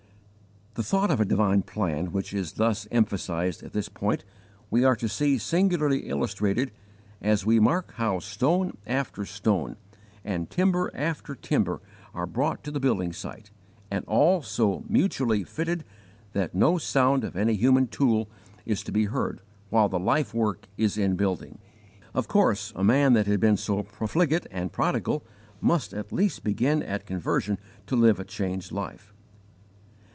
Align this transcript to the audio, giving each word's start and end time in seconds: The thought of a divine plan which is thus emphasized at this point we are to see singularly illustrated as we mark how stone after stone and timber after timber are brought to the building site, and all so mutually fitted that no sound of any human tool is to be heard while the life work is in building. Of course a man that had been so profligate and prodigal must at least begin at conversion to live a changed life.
The 0.75 0.83
thought 0.83 1.11
of 1.11 1.19
a 1.19 1.25
divine 1.25 1.63
plan 1.63 2.13
which 2.13 2.33
is 2.33 2.53
thus 2.53 2.87
emphasized 2.91 3.61
at 3.61 3.73
this 3.73 3.89
point 3.89 4.23
we 4.69 4.85
are 4.85 4.95
to 4.95 5.09
see 5.09 5.37
singularly 5.37 6.07
illustrated 6.07 6.71
as 7.21 7.45
we 7.45 7.59
mark 7.59 7.91
how 7.97 8.19
stone 8.19 8.77
after 8.87 9.25
stone 9.25 9.75
and 10.23 10.49
timber 10.49 10.89
after 10.93 11.35
timber 11.35 11.81
are 12.13 12.25
brought 12.25 12.63
to 12.63 12.71
the 12.71 12.79
building 12.79 13.11
site, 13.11 13.51
and 13.91 14.05
all 14.05 14.41
so 14.41 14.85
mutually 14.87 15.43
fitted 15.43 15.83
that 16.31 16.55
no 16.55 16.77
sound 16.77 17.25
of 17.25 17.35
any 17.35 17.55
human 17.55 17.87
tool 17.87 18.29
is 18.65 18.81
to 18.83 18.93
be 18.93 19.03
heard 19.07 19.41
while 19.71 19.89
the 19.89 19.99
life 19.99 20.33
work 20.33 20.69
is 20.77 20.97
in 20.97 21.17
building. 21.17 21.59
Of 22.13 22.29
course 22.29 22.71
a 22.77 22.83
man 22.83 23.11
that 23.11 23.27
had 23.27 23.41
been 23.41 23.57
so 23.57 23.83
profligate 23.83 24.47
and 24.51 24.71
prodigal 24.71 25.25
must 25.59 25.93
at 25.93 26.13
least 26.13 26.45
begin 26.45 26.81
at 26.81 27.05
conversion 27.05 27.57
to 27.87 27.97
live 27.97 28.21
a 28.21 28.23
changed 28.25 28.71
life. 28.71 29.13